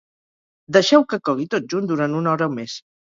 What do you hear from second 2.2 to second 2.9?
una hora o més